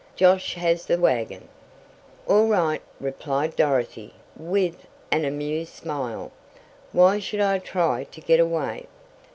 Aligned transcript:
Josh 0.15 0.55
has 0.55 0.87
the 0.87 0.97
wagon." 0.99 1.47
"All 2.27 2.47
right," 2.47 2.81
replied 2.99 3.55
Dorothy 3.55 4.15
with 4.35 4.87
an 5.11 5.25
amused 5.25 5.73
smile. 5.75 6.31
"Why 6.91 7.19
should 7.19 7.39
I 7.41 7.59
try 7.59 8.05
to 8.05 8.19
get 8.21 8.39
away?" 8.39 8.87